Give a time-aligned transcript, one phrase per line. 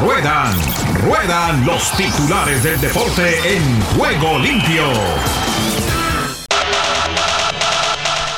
[0.00, 0.54] Ruedan,
[1.04, 4.84] ruedan los titulares del deporte en juego limpio.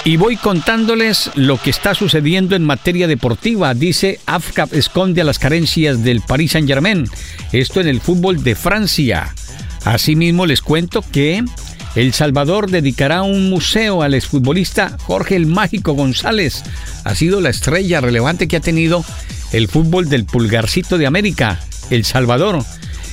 [0.04, 3.74] Y voy contándoles lo que está sucediendo en materia deportiva.
[3.74, 7.04] Dice AFCAP esconde a las carencias del Paris Saint-Germain.
[7.52, 9.34] Esto en el fútbol de Francia.
[9.84, 11.44] Asimismo les cuento que
[11.94, 16.62] El Salvador dedicará un museo al exfutbolista Jorge el Mágico González.
[17.04, 19.04] Ha sido la estrella relevante que ha tenido
[19.52, 21.58] el fútbol del pulgarcito de América,
[21.90, 22.64] El Salvador.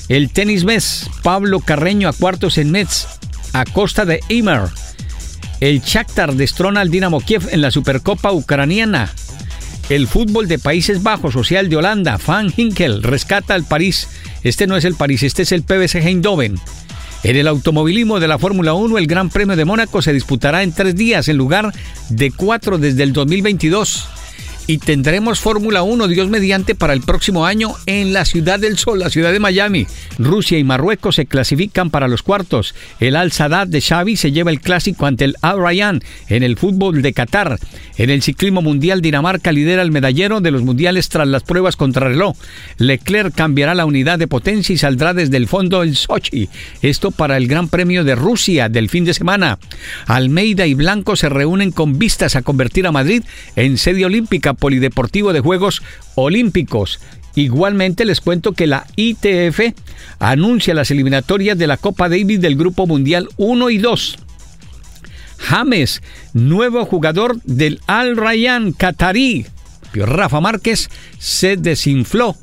[0.09, 3.07] El tenis mes, Pablo Carreño a cuartos en Mets,
[3.53, 4.69] a costa de Eimer.
[5.61, 9.11] El Shakhtar destrona al Dinamo Kiev en la Supercopa ucraniana.
[9.89, 14.07] El fútbol de Países Bajos, social de Holanda, Van Hinkel rescata al París.
[14.43, 16.59] Este no es el París, este es el PBC Eindhoven.
[17.25, 20.71] En el automovilismo de la Fórmula 1, el Gran Premio de Mónaco se disputará en
[20.71, 21.73] tres días en lugar
[22.09, 24.07] de cuatro desde el 2022
[24.67, 28.99] y tendremos Fórmula 1, Dios mediante, para el próximo año en la Ciudad del Sol,
[28.99, 29.85] la ciudad de Miami.
[30.17, 32.73] Rusia y Marruecos se clasifican para los cuartos.
[32.99, 36.57] El Al Sadat de Xavi se lleva el clásico ante el Al Rayyan en el
[36.57, 37.59] fútbol de Qatar.
[37.97, 42.07] En el ciclismo mundial, Dinamarca lidera el medallero de los mundiales tras las pruebas contra
[42.07, 42.35] reloj.
[42.77, 46.49] Leclerc cambiará la unidad de potencia y saldrá desde el fondo del Sochi.
[46.81, 49.59] Esto para el Gran Premio de Rusia del fin de semana.
[50.07, 53.23] Almeida y Blanco se reúnen con vistas a convertir a Madrid
[53.55, 55.81] en sede olímpica Polideportivo de Juegos
[56.15, 56.99] Olímpicos.
[57.35, 59.75] Igualmente les cuento que la ITF
[60.19, 64.15] anuncia las eliminatorias de la Copa Davis del Grupo Mundial 1 y 2.
[65.37, 66.01] James,
[66.33, 69.45] nuevo jugador del Al Rayyan Qatarí.
[69.93, 72.35] Rafa Márquez se desinfló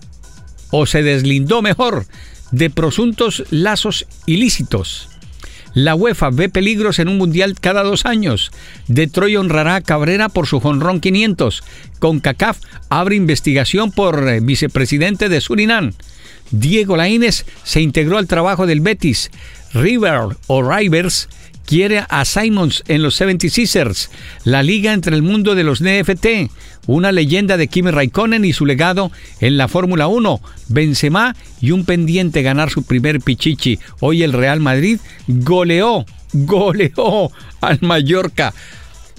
[0.70, 2.06] o se deslindó mejor
[2.50, 5.11] de presuntos lazos ilícitos.
[5.74, 8.52] La UEFA ve peligros en un mundial cada dos años.
[8.88, 11.62] Detroit honrará a Cabrera por su jonrón 500.
[11.98, 15.92] Con CACAF abre investigación por eh, vicepresidente de Surinam.
[16.50, 19.30] Diego Laínez se integró al trabajo del Betis.
[19.72, 21.28] River o Rivers
[21.66, 24.08] quiere a Simons en los 76ers,
[24.44, 26.50] la liga entre el mundo de los NFT,
[26.86, 31.84] una leyenda de Kimi Raikkonen y su legado en la Fórmula 1, Benzema y un
[31.84, 33.78] pendiente ganar su primer pichichi.
[34.00, 37.30] Hoy el Real Madrid goleó, goleó
[37.60, 38.52] al Mallorca.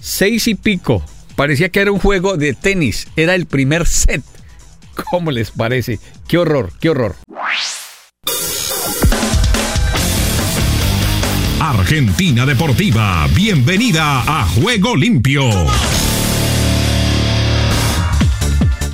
[0.01, 1.03] Seis y pico.
[1.35, 3.07] Parecía que era un juego de tenis.
[3.15, 4.21] Era el primer set.
[5.09, 5.99] ¿Cómo les parece?
[6.27, 7.15] Qué horror, qué horror.
[11.63, 15.50] Argentina Deportiva, bienvenida a Juego Limpio.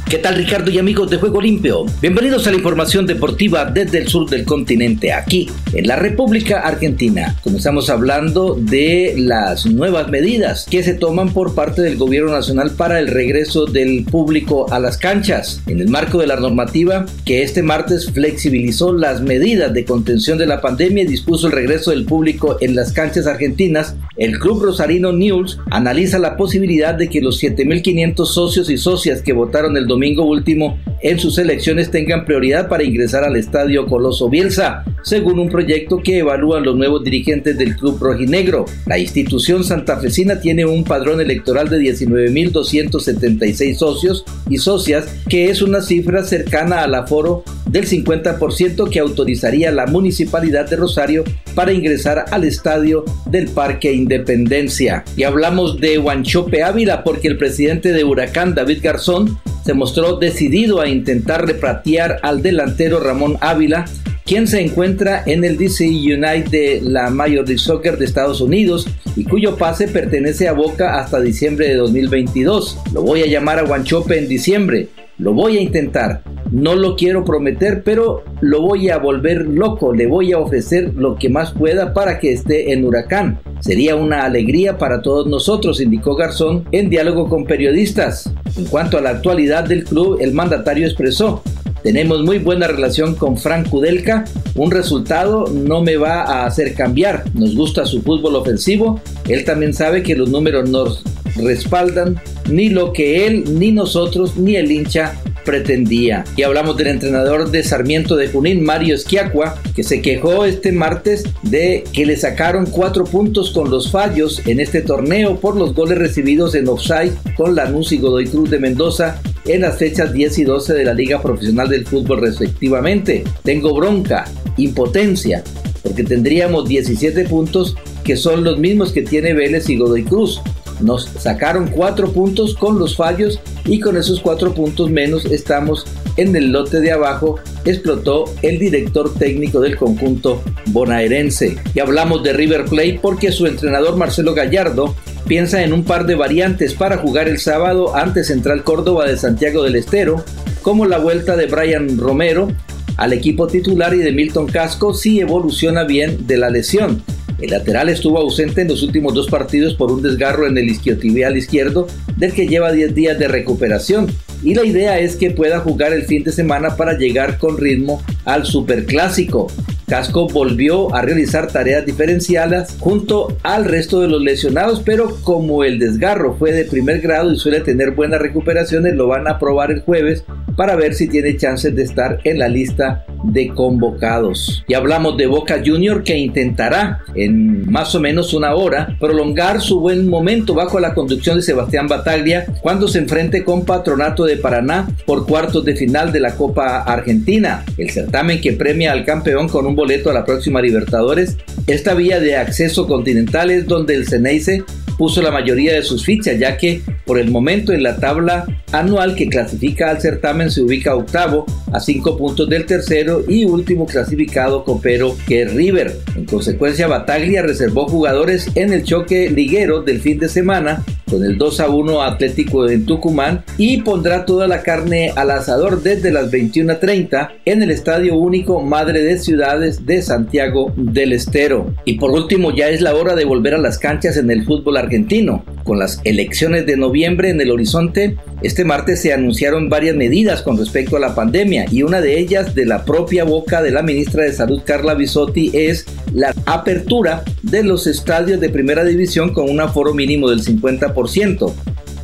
[0.10, 1.86] ¿Qué tal Ricardo y amigos de Juego Limpio?
[2.02, 7.38] Bienvenidos a la información deportiva desde el sur del continente, aquí en la República Argentina.
[7.44, 12.98] Comenzamos hablando de las nuevas medidas que se toman por parte del gobierno nacional para
[12.98, 15.62] el regreso del público a las canchas.
[15.68, 20.48] En el marco de la normativa que este martes flexibilizó las medidas de contención de
[20.48, 25.12] la pandemia y dispuso el regreso del público en las canchas argentinas, el club rosarino
[25.12, 29.99] News analiza la posibilidad de que los 7.500 socios y socias que votaron el domingo
[30.24, 36.00] último en sus elecciones tengan prioridad para ingresar al estadio Coloso Bielsa, según un proyecto
[36.00, 38.66] que evalúan los nuevos dirigentes del club rojinegro.
[38.86, 45.82] La institución santafesina tiene un padrón electoral de 19.276 socios y socias, que es una
[45.82, 51.24] cifra cercana al aforo del 50% que autorizaría la municipalidad de Rosario
[51.56, 55.06] para ingresar al estadio del Parque Independencia.
[55.16, 60.82] Y hablamos de Huanchope Ávila porque el presidente de Huracán, David Garzón, se mostró decidido
[60.82, 63.86] a intentar repatriar al delantero Ramón Ávila,
[64.26, 68.88] quien se encuentra en el DC United de la Major League Soccer de Estados Unidos
[69.16, 72.78] y cuyo pase pertenece a Boca hasta diciembre de 2022.
[72.94, 74.90] Lo voy a llamar a Guanchope en diciembre.
[75.18, 76.22] Lo voy a intentar.
[76.52, 79.94] No lo quiero prometer, pero lo voy a volver loco.
[79.94, 83.40] Le voy a ofrecer lo que más pueda para que esté en Huracán.
[83.60, 88.32] Sería una alegría para todos nosotros, indicó Garzón en diálogo con periodistas.
[88.58, 91.44] En cuanto a la actualidad del club, el mandatario expresó,
[91.84, 94.26] tenemos muy buena relación con Frank Kudelka.
[94.56, 97.24] Un resultado no me va a hacer cambiar.
[97.34, 99.00] Nos gusta su fútbol ofensivo.
[99.28, 101.04] Él también sabe que los números nos
[101.38, 102.20] respaldan
[102.50, 105.16] ni lo que él, ni nosotros, ni el hincha
[105.50, 106.26] pretendía.
[106.38, 111.24] Y hablamos del entrenador de Sarmiento de Junín, Mario Esquiacua, que se quejó este martes
[111.42, 115.98] de que le sacaron cuatro puntos con los fallos en este torneo por los goles
[115.98, 120.44] recibidos en offside con Lanús y Godoy Cruz de Mendoza en las fechas 10 y
[120.44, 123.24] 12 de la Liga Profesional del Fútbol respectivamente.
[123.42, 124.26] Tengo bronca,
[124.58, 125.44] impotencia,
[125.82, 130.42] porque tendríamos 17 puntos que son los mismos que tiene Vélez y Godoy Cruz.
[130.80, 135.86] Nos sacaron cuatro puntos con los fallos y con esos cuatro puntos menos estamos
[136.18, 141.58] en el lote de abajo explotó el director técnico del conjunto bonaerense.
[141.74, 144.96] Y hablamos de River Plate porque su entrenador Marcelo Gallardo
[145.28, 149.64] piensa en un par de variantes para jugar el sábado ante Central Córdoba de Santiago
[149.64, 150.24] del Estero,
[150.64, 152.50] como la vuelta de Brian Romero
[152.98, 157.02] al equipo titular y de Milton Casco si evoluciona bien de la lesión.
[157.40, 161.38] El lateral estuvo ausente en los últimos dos partidos por un desgarro en el isquiotibial
[161.38, 161.88] izquierdo
[162.20, 164.08] del que lleva 10 días de recuperación
[164.44, 168.02] y la idea es que pueda jugar el fin de semana para llegar con ritmo
[168.26, 169.48] al Superclásico.
[169.88, 175.80] Casco volvió a realizar tareas diferenciadas junto al resto de los lesionados, pero como el
[175.80, 179.82] desgarro fue de primer grado y suele tener buenas recuperaciones, lo van a probar el
[179.82, 180.24] jueves
[180.56, 184.64] para ver si tiene chances de estar en la lista de convocados.
[184.68, 189.80] Y hablamos de Boca Junior que intentará en más o menos una hora prolongar su
[189.80, 194.88] buen momento bajo la conducción de Sebastián Bataglia cuando se enfrente con Patronato de Paraná
[195.06, 199.66] por cuartos de final de la Copa Argentina, el certamen que premia al campeón con
[199.66, 201.38] un boleto a la próxima Libertadores.
[201.68, 204.64] Esta vía de acceso continental es donde el Ceneice
[205.00, 209.16] puso la mayoría de sus fichas, ya que por el momento en la tabla anual
[209.16, 214.66] que clasifica al certamen se ubica octavo a cinco puntos del tercero y último clasificado
[214.66, 215.98] copero que es River.
[216.18, 221.38] En consecuencia, Bataglia reservó jugadores en el choque liguero del fin de semana con el
[221.38, 226.32] 2 a 1 Atlético en Tucumán y pondrá toda la carne al asador desde las
[226.32, 231.74] 21.30 en el Estadio Único Madre de Ciudades de Santiago del Estero.
[231.86, 234.78] Y por último ya es la hora de volver a las canchas en el fútbol
[234.78, 235.44] argentino.
[235.64, 240.58] Con las elecciones de noviembre en el horizonte, este martes se anunciaron varias medidas con
[240.58, 244.24] respecto a la pandemia y una de ellas de la propia boca de la ministra
[244.24, 249.60] de Salud Carla Bisotti es la apertura de los estadios de primera división con un
[249.60, 251.54] aforo mínimo del 50%.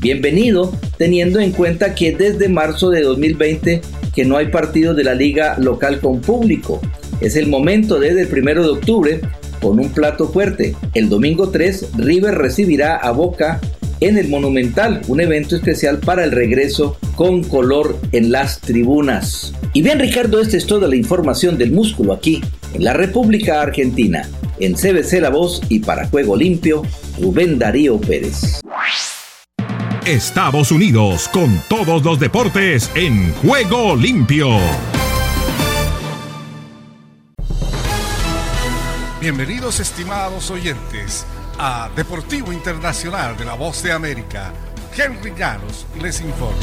[0.01, 3.81] Bienvenido, teniendo en cuenta que desde marzo de 2020
[4.13, 6.81] que no hay partidos de la liga local con público.
[7.21, 9.21] Es el momento desde el primero de octubre
[9.61, 10.75] con un plato fuerte.
[10.93, 13.61] El domingo 3, River recibirá a Boca
[13.99, 19.53] en el Monumental, un evento especial para el regreso con color en las tribunas.
[19.73, 22.41] Y bien Ricardo, esta es toda la información del músculo aquí,
[22.73, 24.27] en la República Argentina.
[24.59, 26.83] En CBC La Voz y para Juego Limpio,
[27.19, 28.61] Rubén Darío Pérez.
[30.05, 34.59] Estados Unidos con todos los deportes en Juego Limpio.
[39.19, 41.25] Bienvenidos estimados oyentes
[41.57, 44.51] a Deportivo Internacional de la Voz de América.
[44.95, 46.59] Henry Llanos les informa.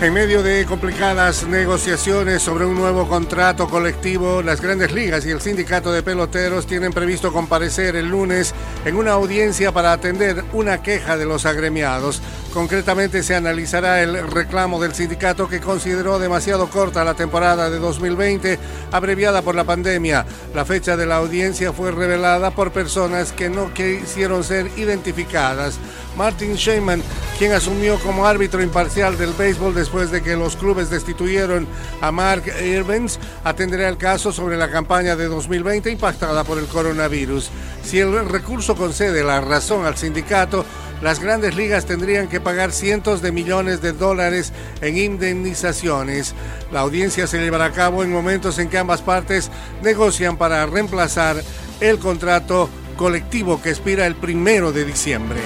[0.00, 5.40] En medio de complicadas negociaciones sobre un nuevo contrato colectivo, las grandes ligas y el
[5.40, 8.54] sindicato de peloteros tienen previsto comparecer el lunes
[8.84, 12.20] en una audiencia para atender una queja de los agremiados.
[12.52, 18.58] Concretamente se analizará el reclamo del sindicato que consideró demasiado corta la temporada de 2020,
[18.92, 20.24] abreviada por la pandemia.
[20.54, 25.78] La fecha de la audiencia fue revelada por personas que no quisieron ser identificadas.
[26.16, 27.02] Martin Sheyman,
[27.38, 31.68] quien asumió como árbitro imparcial del béisbol después de que los clubes destituyeron
[32.00, 37.50] a Mark Irvins, atenderá el caso sobre la campaña de 2020 impactada por el coronavirus.
[37.84, 40.64] Si el recurso concede la razón al sindicato,
[41.02, 46.34] las grandes ligas tendrían que pagar cientos de millones de dólares en indemnizaciones.
[46.72, 49.50] La audiencia se llevará a cabo en momentos en que ambas partes
[49.82, 51.36] negocian para reemplazar
[51.80, 55.40] el contrato colectivo que expira el primero de diciembre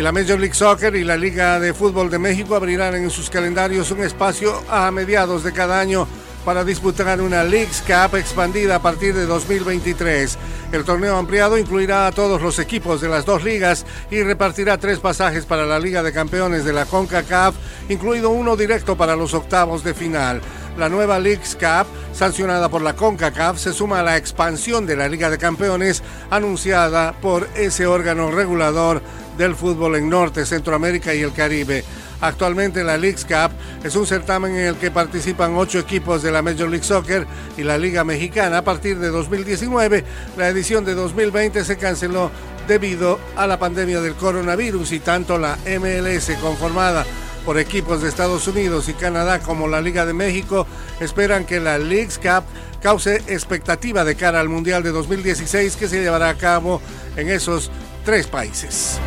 [0.00, 3.28] y la Major League Soccer y la Liga de Fútbol de México abrirán en sus
[3.28, 6.08] calendarios un espacio a mediados de cada año
[6.44, 10.38] para disputar una Leagues Cup expandida a partir de 2023.
[10.72, 14.98] El torneo ampliado incluirá a todos los equipos de las dos ligas y repartirá tres
[15.00, 17.54] pasajes para la Liga de Campeones de la CONCACAF,
[17.88, 20.40] incluido uno directo para los octavos de final.
[20.78, 25.08] La nueva Leagues Cup, sancionada por la CONCACAF, se suma a la expansión de la
[25.08, 29.02] Liga de Campeones anunciada por ese órgano regulador
[29.36, 31.84] del fútbol en Norte, Centroamérica y el Caribe.
[32.20, 33.50] Actualmente la Leagues Cup
[33.82, 37.62] es un certamen en el que participan ocho equipos de la Major League Soccer y
[37.62, 38.58] la Liga Mexicana.
[38.58, 40.04] A partir de 2019,
[40.36, 42.30] la edición de 2020 se canceló
[42.68, 47.04] debido a la pandemia del coronavirus y tanto la MLS conformada
[47.44, 50.66] por equipos de Estados Unidos y Canadá como la Liga de México
[51.00, 52.44] esperan que la Leagues Cup
[52.82, 56.82] cause expectativa de cara al Mundial de 2016 que se llevará a cabo
[57.16, 57.70] en esos
[58.04, 59.00] tres países.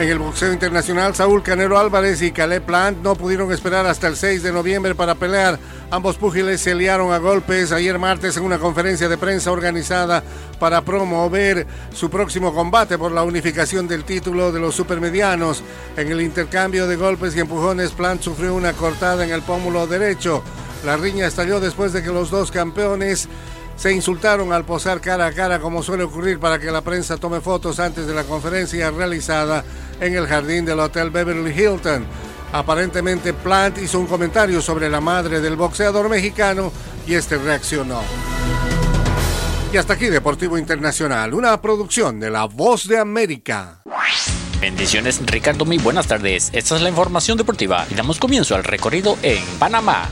[0.00, 4.16] En el boxeo internacional, Saúl Canero Álvarez y Caleb Plant no pudieron esperar hasta el
[4.16, 5.58] 6 de noviembre para pelear
[5.92, 10.22] Ambos púgiles se liaron a golpes ayer martes en una conferencia de prensa organizada
[10.60, 15.64] para promover su próximo combate por la unificación del título de los supermedianos.
[15.96, 20.44] En el intercambio de golpes y empujones, Plant sufrió una cortada en el pómulo derecho.
[20.86, 23.28] La riña estalló después de que los dos campeones
[23.80, 27.40] se insultaron al posar cara a cara como suele ocurrir para que la prensa tome
[27.40, 29.64] fotos antes de la conferencia realizada
[29.98, 32.04] en el jardín del Hotel Beverly Hilton.
[32.52, 36.70] Aparentemente Plant hizo un comentario sobre la madre del boxeador mexicano
[37.06, 38.02] y este reaccionó.
[39.72, 43.82] Y hasta aquí Deportivo Internacional, una producción de La Voz de América.
[44.60, 46.50] Bendiciones Ricardo, muy buenas tardes.
[46.52, 50.10] Esta es la información deportiva y damos comienzo al recorrido en Panamá.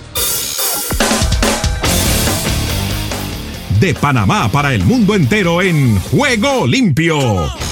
[3.80, 7.67] De Panamá para el mundo entero en Juego Limpio.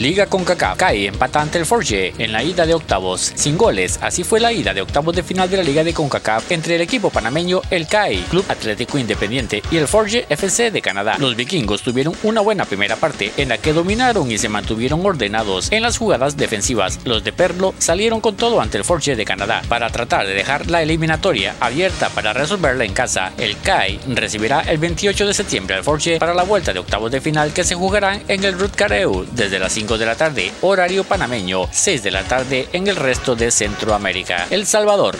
[0.00, 3.98] Liga con CONCACAF cae empata ante el Forge en la ida de octavos, sin goles.
[4.00, 6.80] Así fue la ida de octavos de final de la Liga de CONCACAF entre el
[6.80, 11.16] equipo panameño El CAI, Club Atlético Independiente, y el Forge FC de Canadá.
[11.18, 15.70] Los vikingos tuvieron una buena primera parte en la que dominaron y se mantuvieron ordenados
[15.70, 17.00] en las jugadas defensivas.
[17.04, 20.70] Los de Perlo salieron con todo ante el Forge de Canadá para tratar de dejar
[20.70, 23.34] la eliminatoria abierta para resolverla en casa.
[23.36, 27.20] El CAI recibirá el 28 de septiembre al Forge para la vuelta de octavos de
[27.20, 31.68] final que se jugarán en el Rutcareu desde las 5 de la tarde, horario panameño,
[31.70, 34.46] 6 de la tarde en el resto de Centroamérica.
[34.50, 35.16] El Salvador.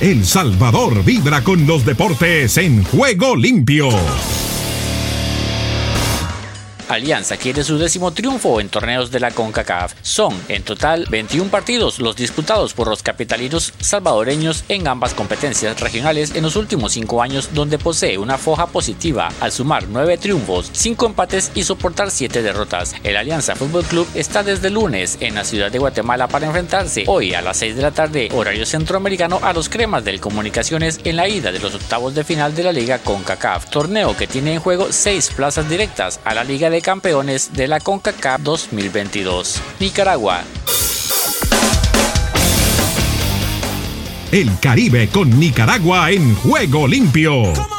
[0.00, 3.88] El Salvador vibra con los deportes en juego limpio.
[6.88, 9.94] Alianza quiere su décimo triunfo en torneos de la CONCACAF.
[10.02, 16.34] Son en total 21 partidos los disputados por los capitalinos salvadoreños en ambas competencias regionales
[16.34, 21.06] en los últimos cinco años, donde posee una foja positiva al sumar 9 triunfos, 5
[21.06, 22.94] empates y soportar 7 derrotas.
[23.02, 27.34] El Alianza Fútbol Club está desde lunes en la ciudad de Guatemala para enfrentarse hoy
[27.34, 31.28] a las 6 de la tarde, horario centroamericano, a los cremas del Comunicaciones en la
[31.28, 34.88] ida de los octavos de final de la Liga CONCACAF, torneo que tiene en juego
[34.90, 39.62] 6 plazas directas a la Liga de Campeones de la CONCACAF 2022.
[39.80, 40.44] Nicaragua.
[44.30, 47.73] El Caribe con Nicaragua en juego limpio.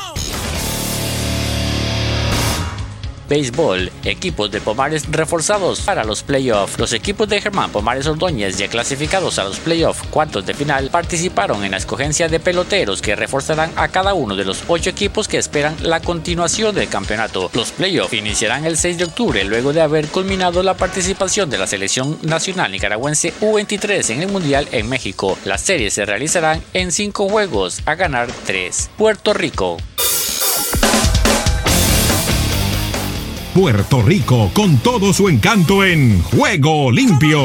[3.27, 6.79] Béisbol, equipos de Pomares reforzados para los playoffs.
[6.79, 11.63] Los equipos de Germán Pomares Ordóñez, ya clasificados a los playoffs cuartos de final, participaron
[11.63, 15.37] en la escogencia de peloteros que reforzarán a cada uno de los ocho equipos que
[15.37, 17.49] esperan la continuación del campeonato.
[17.53, 21.67] Los playoffs iniciarán el 6 de octubre luego de haber culminado la participación de la
[21.67, 25.37] selección nacional nicaragüense U23 en el Mundial en México.
[25.45, 28.89] Las series se realizarán en cinco juegos, a ganar tres.
[28.97, 29.77] Puerto Rico.
[33.55, 37.41] Puerto Rico con todo su encanto en Juego Limpio.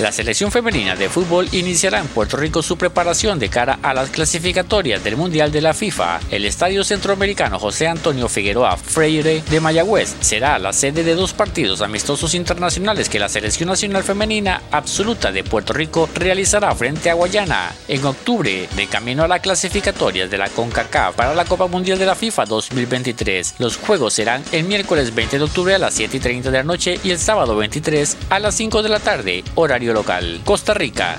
[0.00, 4.08] La selección femenina de fútbol iniciará en Puerto Rico su preparación de cara a las
[4.08, 6.20] clasificatorias del Mundial de la FIFA.
[6.30, 11.82] El Estadio Centroamericano José Antonio Figueroa Freire de Mayagüez será la sede de dos partidos
[11.82, 17.74] amistosos internacionales que la selección nacional femenina absoluta de Puerto Rico realizará frente a Guayana
[17.86, 22.06] en octubre de camino a las clasificatorias de la CONCACAF para la Copa Mundial de
[22.06, 23.56] la FIFA 2023.
[23.58, 26.64] Los juegos serán el miércoles 20 de octubre a las 7 y 30 de la
[26.64, 30.40] noche y el sábado 23 a las 5 de la tarde, horario local.
[30.44, 31.18] Costa Rica.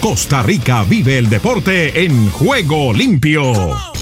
[0.00, 3.95] Costa Rica vive el deporte en juego limpio.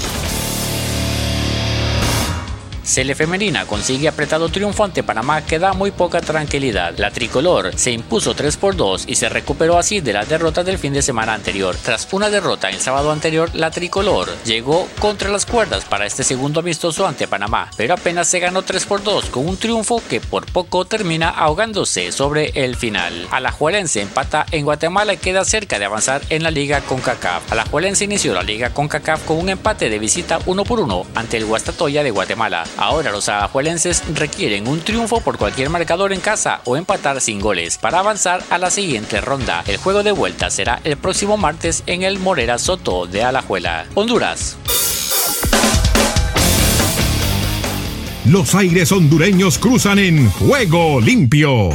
[2.85, 6.95] Cele Femenina consigue apretado triunfo ante Panamá que da muy poca tranquilidad.
[6.99, 10.79] La tricolor se impuso 3 por 2 y se recuperó así de la derrota del
[10.79, 11.75] fin de semana anterior.
[11.83, 16.61] Tras una derrota el sábado anterior, la tricolor llegó contra las cuerdas para este segundo
[16.61, 20.45] amistoso ante Panamá, pero apenas se ganó 3 por 2 con un triunfo que por
[20.45, 23.27] poco termina ahogándose sobre el final.
[23.31, 27.51] Alajuelense empata en Guatemala y queda cerca de avanzar en la liga con CACAF.
[27.51, 31.39] Alajuelense inició la liga con CACAF con un empate de visita 1 por 1 ante
[31.39, 32.65] el Guastatoya de Guatemala.
[32.77, 37.79] Ahora los alajuelenses requieren un triunfo por cualquier marcador en casa o empatar sin goles
[37.79, 39.63] para avanzar a la siguiente ronda.
[39.67, 44.57] El juego de vuelta será el próximo martes en el Morera Soto de Alajuela, Honduras.
[48.25, 51.69] Los aires hondureños cruzan en juego limpio.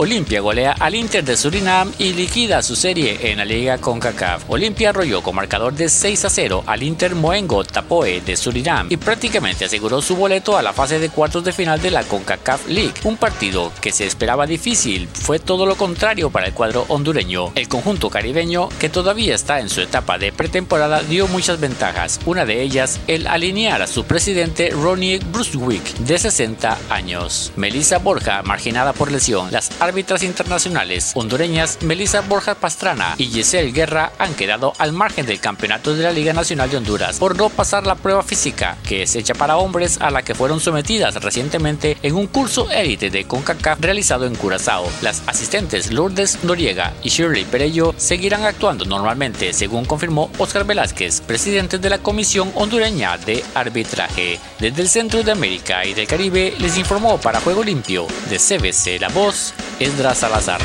[0.00, 4.44] Olimpia golea al Inter de Surinam y liquida su serie en la liga CONCACAF.
[4.48, 8.96] Olimpia arrolló con marcador de 6 a 0 al Inter Moengo Tapoe de Surinam y
[8.96, 12.94] prácticamente aseguró su boleto a la fase de cuartos de final de la CONCACAF League.
[13.02, 17.50] Un partido que se esperaba difícil fue todo lo contrario para el cuadro hondureño.
[17.56, 22.20] El conjunto caribeño, que todavía está en su etapa de pretemporada, dio muchas ventajas.
[22.24, 27.50] Una de ellas, el alinear a su presidente Ronnie Brunswick, de 60 años.
[27.56, 29.50] Melissa Borja, marginada por lesión.
[29.50, 35.40] Las árbitras internacionales hondureñas Melissa Borja Pastrana y Giselle Guerra han quedado al margen del
[35.40, 39.16] campeonato de la Liga Nacional de Honduras por no pasar la prueba física, que es
[39.16, 43.80] hecha para hombres a la que fueron sometidas recientemente en un curso élite de CONCACAF
[43.80, 44.86] realizado en Curazao.
[45.00, 51.78] Las asistentes Lourdes Noriega y Shirley Perello seguirán actuando normalmente, según confirmó Oscar Velázquez, presidente
[51.78, 54.38] de la Comisión Hondureña de Arbitraje.
[54.58, 59.00] Desde el centro de América y del Caribe les informó para Juego Limpio de CBC
[59.00, 60.60] La Voz, Esdras Salazar.